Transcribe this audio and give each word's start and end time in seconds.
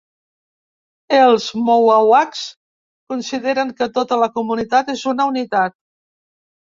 Els 1.17 1.49
mohawks 1.67 2.41
consideren 3.13 3.73
que 3.81 3.89
tota 3.99 4.17
la 4.23 4.31
comunitat 4.39 4.89
és 4.95 5.05
una 5.13 5.29
unitat. 5.33 5.77